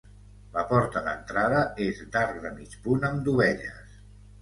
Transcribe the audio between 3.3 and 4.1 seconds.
dovelles.